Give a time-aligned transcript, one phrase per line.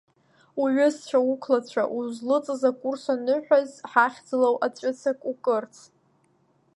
[0.61, 5.75] Уҩызцәа, уқәлацәа узлыҵыз акурс аныҳәаз ҳахьӡала аҵәыцак укырц!